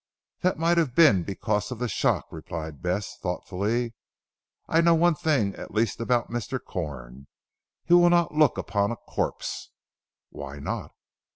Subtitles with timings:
[0.39, 3.93] "That might have been because of the shock," replied Bess thoughtfully,
[4.67, 6.57] "I know one thing at least about Mr.
[6.59, 7.27] Corn.
[7.85, 9.69] He will not look upon a corpse."
[10.31, 10.93] "Why not?"